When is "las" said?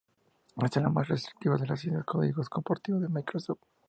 1.67-1.73